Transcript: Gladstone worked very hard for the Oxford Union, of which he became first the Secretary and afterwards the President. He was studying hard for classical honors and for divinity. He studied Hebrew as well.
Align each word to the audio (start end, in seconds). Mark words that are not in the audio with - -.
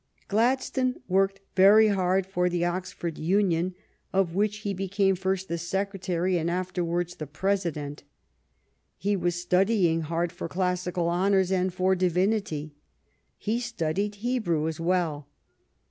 Gladstone 0.27 0.95
worked 1.07 1.41
very 1.55 1.89
hard 1.89 2.25
for 2.25 2.49
the 2.49 2.65
Oxford 2.65 3.19
Union, 3.19 3.75
of 4.11 4.33
which 4.33 4.57
he 4.65 4.73
became 4.73 5.15
first 5.15 5.47
the 5.47 5.59
Secretary 5.59 6.39
and 6.39 6.49
afterwards 6.49 7.13
the 7.13 7.27
President. 7.27 8.01
He 8.97 9.15
was 9.15 9.35
studying 9.39 10.01
hard 10.01 10.31
for 10.31 10.47
classical 10.49 11.07
honors 11.07 11.51
and 11.51 11.71
for 11.71 11.93
divinity. 11.93 12.73
He 13.37 13.59
studied 13.59 14.15
Hebrew 14.15 14.67
as 14.67 14.79
well. 14.79 15.27